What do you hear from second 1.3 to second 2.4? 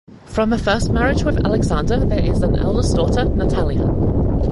Alexander there